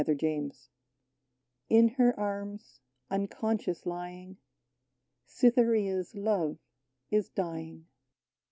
31 0.03 0.49
AUTUMN 0.49 0.51
Tn 1.69 1.95
her 1.97 2.19
arms 2.19 2.79
unconscious 3.11 3.85
lying, 3.85 4.37
Cytherea's 5.27 6.15
love 6.15 6.57
is 7.11 7.29
dying. 7.29 7.85